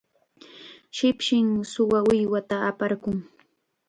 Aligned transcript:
shipshim 0.95 1.49
suwa 1.71 1.99
uywata 2.11 2.57
aparqun. 2.69 3.17